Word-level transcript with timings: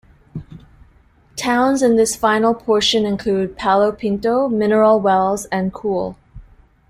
Towns 1.35 1.83
in 1.83 1.95
this 1.95 2.15
final 2.15 2.55
portion 2.55 3.05
include 3.05 3.55
Palo 3.55 3.91
Pinto, 3.91 4.47
Mineral 4.49 4.99
Wells 4.99 5.45
and 5.51 5.71
Cool. 5.71 6.17